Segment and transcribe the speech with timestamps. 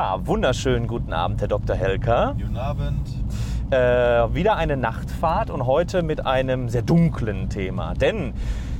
[0.00, 1.76] Ja, wunderschönen guten Abend, Herr Dr.
[1.76, 2.34] Helker.
[2.40, 3.06] Guten Abend.
[3.70, 3.76] Äh,
[4.34, 7.92] wieder eine Nachtfahrt und heute mit einem sehr dunklen Thema.
[7.92, 8.32] Denn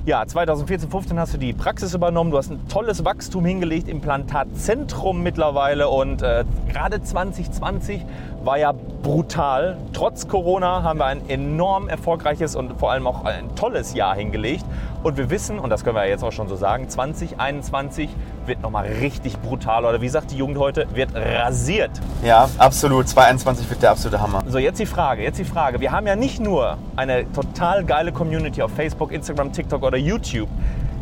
[0.07, 5.23] ja, 2014, 15 hast du die Praxis übernommen, du hast ein tolles Wachstum hingelegt, Implantatzentrum
[5.23, 8.03] mittlerweile und äh, gerade 2020
[8.43, 9.77] war ja brutal.
[9.93, 14.65] Trotz Corona haben wir ein enorm erfolgreiches und vor allem auch ein tolles Jahr hingelegt.
[15.03, 18.11] Und wir wissen, und das können wir jetzt auch schon so sagen, 2021
[18.45, 19.87] wird nochmal richtig brutal.
[19.87, 21.91] Oder wie sagt die Jugend heute, wird rasiert.
[22.23, 23.09] Ja, absolut.
[23.09, 24.43] 2021 wird der absolute Hammer.
[24.47, 25.81] So, jetzt die Frage, jetzt die Frage.
[25.81, 30.51] Wir haben ja nicht nur eine total geile Community auf Facebook, Instagram, TikTok oder YouTube.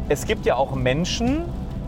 [0.08, 1.42] Es gibt ja auch Menschen,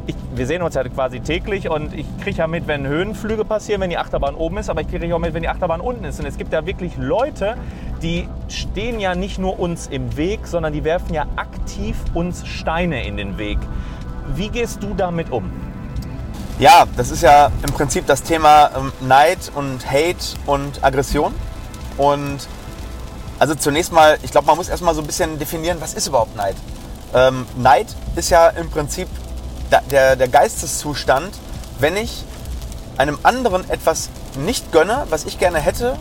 [0.08, 3.80] ich, wir sehen uns ja quasi täglich und ich kriege ja mit, wenn Höhenflüge passieren,
[3.80, 6.19] wenn die Achterbahn oben ist, aber ich kriege auch mit, wenn die Achterbahn unten ist.
[6.19, 7.56] Und es gibt ja wirklich Leute,
[8.03, 13.05] die stehen ja nicht nur uns im Weg, sondern die werfen ja aktiv uns Steine
[13.07, 13.59] in den Weg.
[14.34, 15.51] Wie gehst du damit um?
[16.59, 21.34] Ja, das ist ja im Prinzip das Thema ähm, Neid und Hate und Aggression.
[21.97, 22.39] Und
[23.39, 26.37] also zunächst mal, ich glaube, man muss erstmal so ein bisschen definieren, was ist überhaupt
[26.37, 26.57] Neid?
[27.14, 29.09] Ähm, Neid ist ja im Prinzip
[29.91, 31.31] der, der Geisteszustand,
[31.79, 32.25] wenn ich
[32.98, 35.97] einem anderen etwas nicht gönne, was ich gerne hätte,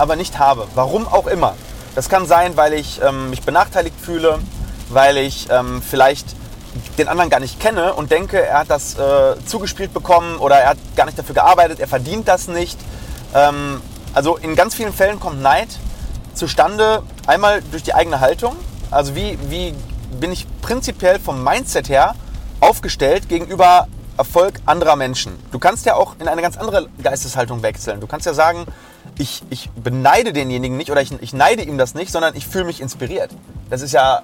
[0.00, 0.66] aber nicht habe.
[0.74, 1.54] Warum auch immer.
[1.94, 4.38] Das kann sein, weil ich ähm, mich benachteiligt fühle,
[4.88, 6.26] weil ich ähm, vielleicht
[6.98, 10.70] den anderen gar nicht kenne und denke, er hat das äh, zugespielt bekommen oder er
[10.70, 12.78] hat gar nicht dafür gearbeitet, er verdient das nicht.
[13.34, 13.82] Ähm,
[14.14, 15.68] also in ganz vielen Fällen kommt Neid
[16.34, 18.56] zustande, einmal durch die eigene Haltung.
[18.90, 19.74] Also wie, wie
[20.18, 22.14] bin ich prinzipiell vom Mindset her
[22.60, 25.38] aufgestellt gegenüber Erfolg anderer Menschen.
[25.50, 28.00] Du kannst ja auch in eine ganz andere Geisteshaltung wechseln.
[28.00, 28.66] Du kannst ja sagen,
[29.20, 32.64] ich, ich beneide denjenigen nicht oder ich, ich neide ihm das nicht, sondern ich fühle
[32.64, 33.30] mich inspiriert.
[33.68, 34.22] Das ist ja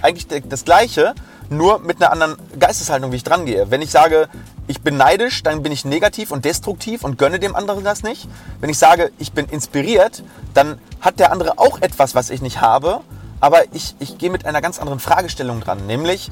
[0.00, 1.14] eigentlich das Gleiche,
[1.50, 3.70] nur mit einer anderen Geisteshaltung, wie ich dran gehe.
[3.70, 4.28] Wenn ich sage,
[4.68, 8.28] ich bin neidisch, dann bin ich negativ und destruktiv und gönne dem anderen das nicht.
[8.60, 10.22] Wenn ich sage, ich bin inspiriert,
[10.54, 13.00] dann hat der andere auch etwas, was ich nicht habe,
[13.40, 16.30] aber ich, ich gehe mit einer ganz anderen Fragestellung dran, nämlich,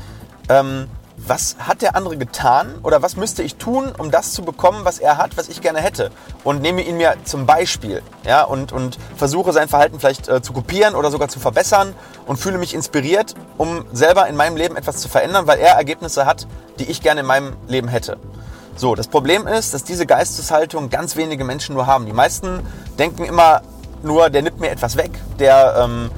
[0.48, 4.84] ähm, was hat der andere getan oder was müsste ich tun, um das zu bekommen,
[4.84, 6.10] was er hat, was ich gerne hätte?
[6.44, 10.52] Und nehme ihn mir zum Beispiel ja, und, und versuche sein Verhalten vielleicht äh, zu
[10.52, 11.94] kopieren oder sogar zu verbessern
[12.26, 16.26] und fühle mich inspiriert, um selber in meinem Leben etwas zu verändern, weil er Ergebnisse
[16.26, 16.46] hat,
[16.78, 18.18] die ich gerne in meinem Leben hätte.
[18.76, 22.04] So, das Problem ist, dass diese Geisteshaltung ganz wenige Menschen nur haben.
[22.04, 22.60] Die meisten
[22.98, 23.62] denken immer
[24.02, 26.10] nur, der nimmt mir etwas weg, der, ähm,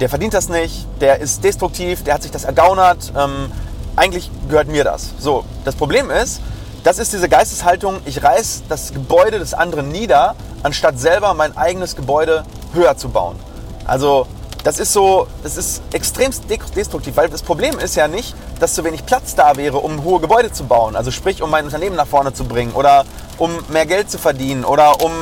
[0.00, 3.12] der verdient das nicht, der ist destruktiv, der hat sich das ergaunert.
[3.14, 3.50] Ähm,
[3.96, 5.10] eigentlich gehört mir das.
[5.18, 6.40] So, das Problem ist,
[6.84, 11.96] das ist diese Geisteshaltung, ich reiß das Gebäude des anderen nieder, anstatt selber mein eigenes
[11.96, 13.36] Gebäude höher zu bauen.
[13.84, 14.26] Also
[14.62, 18.84] das ist so, das ist extremst destruktiv, weil das Problem ist ja nicht, dass zu
[18.84, 20.96] wenig Platz da wäre, um hohe Gebäude zu bauen.
[20.96, 23.04] Also sprich, um mein Unternehmen nach vorne zu bringen oder
[23.38, 25.12] um mehr Geld zu verdienen oder um,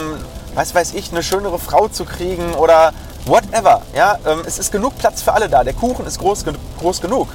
[0.55, 2.93] was weiß ich, eine schönere Frau zu kriegen oder
[3.27, 3.83] whatever.
[3.95, 5.65] Ja, ähm, es ist genug Platz für alle da.
[5.65, 6.45] Der Kuchen ist groß,
[6.81, 7.29] groß genug.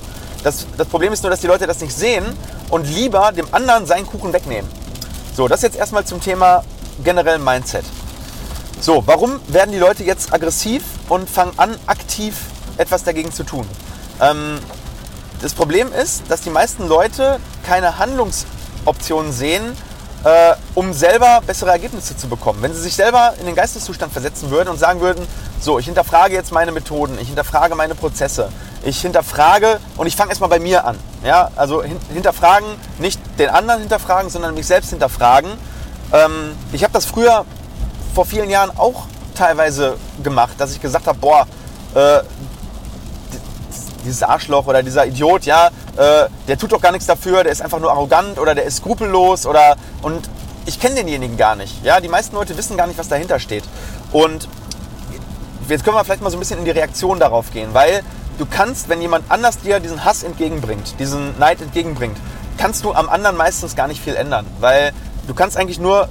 [0.43, 2.25] Das, das Problem ist nur, dass die Leute das nicht sehen
[2.69, 4.69] und lieber dem anderen seinen Kuchen wegnehmen.
[5.35, 6.63] So, das jetzt erstmal zum Thema
[7.03, 7.85] generell Mindset.
[8.81, 12.35] So, warum werden die Leute jetzt aggressiv und fangen an, aktiv
[12.77, 13.67] etwas dagegen zu tun?
[14.21, 14.59] Ähm,
[15.41, 19.75] das Problem ist, dass die meisten Leute keine Handlungsoptionen sehen,
[20.23, 22.61] äh, um selber bessere Ergebnisse zu bekommen.
[22.61, 25.25] Wenn sie sich selber in den Geisteszustand versetzen würden und sagen würden,
[25.63, 28.49] so, ich hinterfrage jetzt meine Methoden, ich hinterfrage meine Prozesse,
[28.83, 30.97] ich hinterfrage und ich fange erstmal bei mir an.
[31.23, 31.51] Ja?
[31.55, 35.51] Also hin, hinterfragen, nicht den anderen hinterfragen, sondern mich selbst hinterfragen.
[36.13, 37.45] Ähm, ich habe das früher
[38.13, 39.05] vor vielen Jahren auch
[39.35, 41.47] teilweise gemacht, dass ich gesagt habe, boah,
[41.93, 42.21] äh,
[44.05, 45.67] dieses Arschloch oder dieser Idiot, ja,
[45.97, 48.77] äh, der tut doch gar nichts dafür, der ist einfach nur arrogant oder der ist
[48.77, 50.29] skrupellos oder und
[50.65, 51.83] ich kenne denjenigen gar nicht.
[51.83, 53.63] Ja, die meisten Leute wissen gar nicht, was dahinter steht.
[54.11, 54.47] Und
[55.69, 58.01] jetzt können wir vielleicht mal so ein bisschen in die Reaktion darauf gehen, weil
[58.37, 62.17] du kannst, wenn jemand anders dir diesen Hass entgegenbringt, diesen Neid entgegenbringt,
[62.57, 64.91] kannst du am anderen meistens gar nicht viel ändern, weil
[65.27, 66.09] du kannst eigentlich nur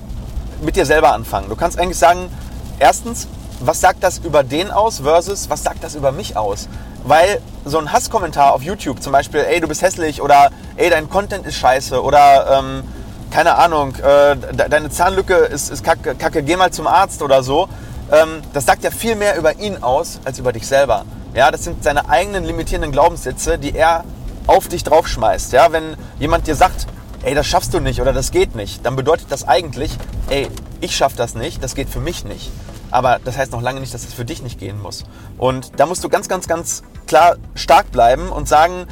[0.63, 1.49] mit dir selber anfangen.
[1.49, 2.31] Du kannst eigentlich sagen,
[2.79, 3.29] erstens,
[3.61, 6.69] was sagt das über den aus versus was sagt das über mich aus?
[7.05, 11.09] Weil so ein Hasskommentar auf YouTube zum Beispiel, ey, du bist hässlich oder ey, dein
[11.09, 12.83] Content ist scheiße oder ähm,
[13.31, 17.69] keine Ahnung, äh, deine Zahnlücke ist, ist kacke, kacke, geh mal zum Arzt oder so.
[18.11, 21.05] Ähm, das sagt ja viel mehr über ihn aus als über dich selber.
[21.35, 24.05] Ja, das sind seine eigenen limitierenden Glaubenssätze, die er
[24.47, 25.53] auf dich draufschmeißt.
[25.53, 26.87] Ja, wenn jemand dir sagt,
[27.23, 29.97] ey, das schaffst du nicht oder das geht nicht, dann bedeutet das eigentlich,
[30.31, 30.49] ey,
[30.81, 32.51] ich schaff das nicht, das geht für mich nicht.
[32.91, 35.05] Aber das heißt noch lange nicht, dass es für dich nicht gehen muss.
[35.37, 38.87] Und da musst du ganz, ganz, ganz klar stark bleiben und sagen,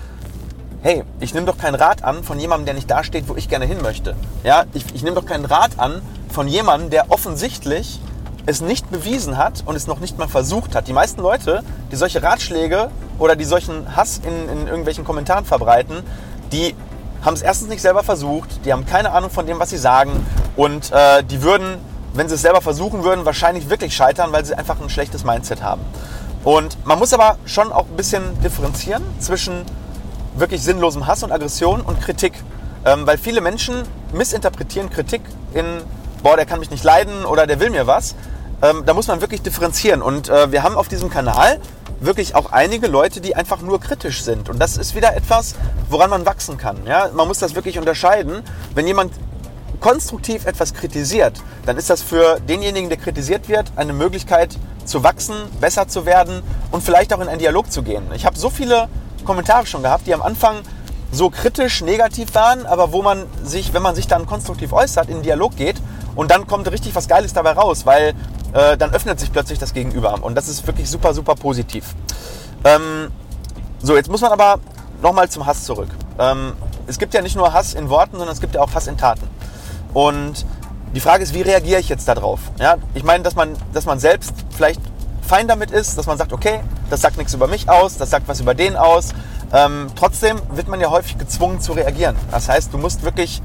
[0.82, 3.48] hey, ich nehme doch keinen Rat an von jemandem, der nicht da steht, wo ich
[3.48, 4.14] gerne hin möchte.
[4.44, 8.00] Ja, ich, ich nehme doch keinen Rat an von jemandem, der offensichtlich
[8.46, 10.88] es nicht bewiesen hat und es noch nicht mal versucht hat.
[10.88, 16.02] Die meisten Leute, die solche Ratschläge oder die solchen Hass in, in irgendwelchen Kommentaren verbreiten,
[16.52, 16.74] die
[17.22, 20.24] haben es erstens nicht selber versucht, die haben keine Ahnung von dem, was sie sagen
[20.54, 21.78] und äh, die würden,
[22.14, 25.62] wenn sie es selber versuchen würden, wahrscheinlich wirklich scheitern, weil sie einfach ein schlechtes Mindset
[25.62, 25.82] haben.
[26.44, 29.62] Und man muss aber schon auch ein bisschen differenzieren zwischen
[30.36, 32.34] wirklich sinnlosem Hass und Aggression und Kritik.
[32.84, 33.82] Ähm, weil viele Menschen
[34.12, 35.22] missinterpretieren Kritik
[35.54, 35.64] in,
[36.22, 38.14] boah, der kann mich nicht leiden oder der will mir was.
[38.62, 40.02] Ähm, da muss man wirklich differenzieren.
[40.02, 41.60] Und äh, wir haben auf diesem Kanal
[42.00, 44.48] wirklich auch einige Leute, die einfach nur kritisch sind.
[44.48, 45.54] Und das ist wieder etwas,
[45.88, 46.78] woran man wachsen kann.
[46.86, 47.10] Ja?
[47.12, 48.42] Man muss das wirklich unterscheiden.
[48.74, 49.12] Wenn jemand
[49.80, 55.34] konstruktiv etwas kritisiert, dann ist das für denjenigen, der kritisiert wird, eine Möglichkeit zu wachsen,
[55.60, 58.04] besser zu werden und vielleicht auch in einen Dialog zu gehen.
[58.14, 58.88] Ich habe so viele
[59.24, 60.56] Kommentare schon gehabt, die am Anfang
[61.12, 65.16] so kritisch, negativ waren, aber wo man sich, wenn man sich dann konstruktiv äußert, in
[65.16, 65.76] den Dialog geht
[66.14, 68.14] und dann kommt richtig was Geiles dabei raus, weil
[68.56, 71.94] äh, dann öffnet sich plötzlich das Gegenüber und das ist wirklich super, super positiv.
[72.64, 73.10] Ähm,
[73.82, 74.58] so, jetzt muss man aber
[75.02, 75.88] nochmal zum Hass zurück.
[76.18, 76.54] Ähm,
[76.86, 78.96] es gibt ja nicht nur Hass in Worten, sondern es gibt ja auch Hass in
[78.96, 79.28] Taten.
[79.92, 80.46] Und
[80.94, 82.40] die Frage ist, wie reagiere ich jetzt darauf?
[82.58, 84.80] Ja, ich meine, dass man, dass man selbst vielleicht
[85.20, 88.26] fein damit ist, dass man sagt, okay, das sagt nichts über mich aus, das sagt
[88.28, 89.10] was über den aus.
[89.52, 92.16] Ähm, trotzdem wird man ja häufig gezwungen zu reagieren.
[92.30, 93.42] Das heißt, du musst wirklich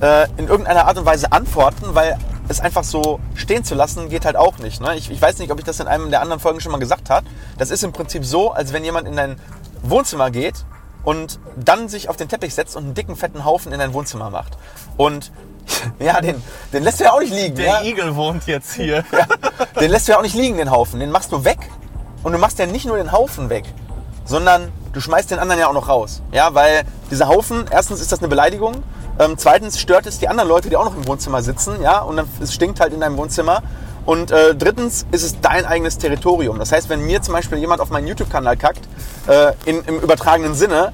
[0.00, 2.16] äh, in irgendeiner Art und Weise antworten, weil
[2.48, 4.80] es einfach so stehen zu lassen, geht halt auch nicht.
[4.80, 4.96] Ne?
[4.96, 7.10] Ich, ich, weiß nicht, ob ich das in einem der anderen Folgen schon mal gesagt
[7.10, 7.26] habe.
[7.58, 9.36] Das ist im Prinzip so, als wenn jemand in dein
[9.82, 10.64] Wohnzimmer geht
[11.04, 14.30] und dann sich auf den Teppich setzt und einen dicken, fetten Haufen in dein Wohnzimmer
[14.30, 14.58] macht.
[14.96, 15.32] Und
[15.98, 16.42] ja, den,
[16.72, 17.56] den lässt du ja auch nicht liegen.
[17.56, 17.82] Der ja?
[17.82, 19.04] Igel wohnt jetzt hier.
[19.12, 19.26] Ja,
[19.80, 21.00] den lässt du ja auch nicht liegen, den Haufen.
[21.00, 21.58] Den machst du weg.
[22.22, 23.64] Und du machst ja nicht nur den Haufen weg,
[24.24, 26.22] sondern du schmeißt den anderen ja auch noch raus.
[26.32, 28.82] Ja, weil dieser Haufen, erstens ist das eine Beleidigung.
[29.18, 31.82] Ähm, zweitens stört es die anderen Leute, die auch noch im Wohnzimmer sitzen.
[31.82, 33.62] Ja, und dann, es stinkt halt in deinem Wohnzimmer.
[34.06, 36.58] Und äh, drittens ist es dein eigenes Territorium.
[36.58, 38.80] Das heißt, wenn mir zum Beispiel jemand auf meinen YouTube-Kanal kackt,
[39.26, 40.92] äh, in, im übertragenen Sinne,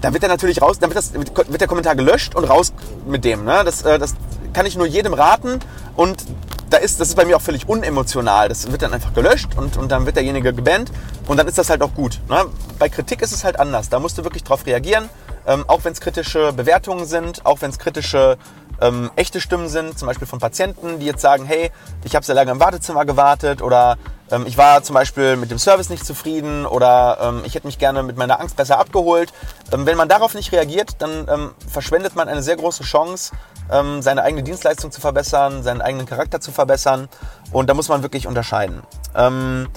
[0.00, 2.72] dann wird er natürlich raus, dann wird, das, wird der Kommentar gelöscht und raus
[3.06, 3.44] mit dem.
[3.44, 3.62] Ne?
[3.64, 4.14] Das, äh, das
[4.52, 5.60] kann ich nur jedem raten
[5.96, 6.24] und
[6.70, 8.48] da ist, das ist bei mir auch völlig unemotional.
[8.48, 10.90] Das wird dann einfach gelöscht und, und dann wird derjenige gebannt
[11.26, 12.20] und dann ist das halt auch gut.
[12.28, 12.46] Ne?
[12.78, 13.88] Bei Kritik ist es halt anders.
[13.88, 15.08] Da musst du wirklich drauf reagieren,
[15.46, 18.38] ähm, auch wenn es kritische Bewertungen sind, auch wenn es kritische
[18.80, 21.70] ähm, echte Stimmen sind, zum Beispiel von Patienten, die jetzt sagen, hey,
[22.04, 23.98] ich habe sehr lange im Wartezimmer gewartet oder
[24.30, 27.78] ähm, ich war zum Beispiel mit dem Service nicht zufrieden oder ähm, ich hätte mich
[27.78, 29.32] gerne mit meiner Angst besser abgeholt.
[29.72, 33.32] Ähm, wenn man darauf nicht reagiert, dann ähm, verschwendet man eine sehr große Chance,
[33.70, 37.08] ähm, seine eigene Dienstleistung zu verbessern, seinen eigenen Charakter zu verbessern
[37.52, 38.82] und da muss man wirklich unterscheiden.
[39.14, 39.68] Ähm,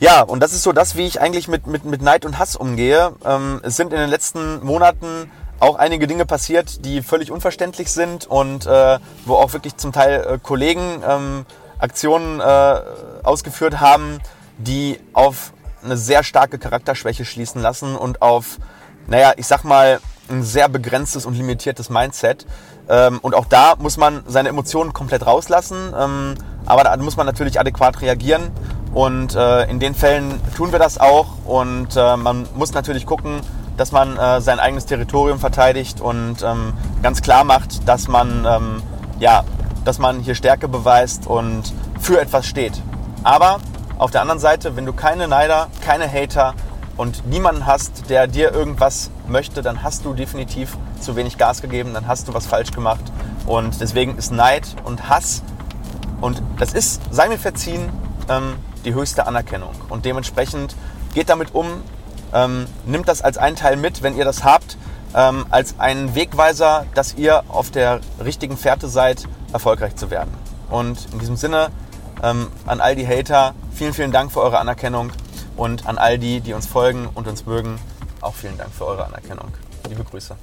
[0.00, 2.56] ja, und das ist so das, wie ich eigentlich mit, mit, mit Neid und Hass
[2.56, 3.12] umgehe.
[3.62, 5.30] es sind in den letzten Monaten
[5.62, 10.26] auch einige Dinge passiert, die völlig unverständlich sind und äh, wo auch wirklich zum Teil
[10.28, 11.46] äh, Kollegen ähm,
[11.82, 12.80] Aktionen äh,
[13.22, 14.20] ausgeführt haben,
[14.58, 15.52] die auf
[15.84, 18.58] eine sehr starke Charakterschwäche schließen lassen und auf,
[19.06, 20.00] naja, ich sag mal,
[20.30, 22.46] ein sehr begrenztes und limitiertes Mindset.
[22.88, 26.34] Ähm, und auch da muss man seine Emotionen komplett rauslassen, ähm,
[26.66, 28.50] aber da muss man natürlich adäquat reagieren.
[28.94, 31.44] Und äh, in den Fällen tun wir das auch.
[31.44, 33.40] Und äh, man muss natürlich gucken,
[33.76, 38.82] dass man äh, sein eigenes Territorium verteidigt und ähm, ganz klar macht, dass man ähm,
[39.18, 39.44] ja,
[39.84, 42.80] dass man hier Stärke beweist und für etwas steht.
[43.22, 43.60] Aber
[43.98, 46.54] auf der anderen Seite, wenn du keine Neider, keine Hater
[46.96, 51.94] und niemanden hast, der dir irgendwas möchte, dann hast du definitiv zu wenig Gas gegeben,
[51.94, 53.04] dann hast du was falsch gemacht.
[53.46, 55.42] Und deswegen ist Neid und Hass,
[56.22, 57.90] und das ist, sei mir verziehen,
[58.28, 59.74] ähm, die höchste Anerkennung.
[59.88, 60.76] Und dementsprechend
[61.14, 61.66] geht damit um,
[62.32, 64.78] ähm, nimmt das als einen Teil mit, wenn ihr das habt,
[65.14, 70.32] ähm, als einen Wegweiser, dass ihr auf der richtigen Fährte seid, erfolgreich zu werden.
[70.70, 71.70] Und in diesem Sinne
[72.22, 75.10] ähm, an all die Hater, vielen, vielen Dank für eure Anerkennung
[75.56, 77.78] und an all die, die uns folgen und uns mögen,
[78.20, 79.48] auch vielen Dank für eure Anerkennung.
[79.88, 80.36] Liebe Grüße.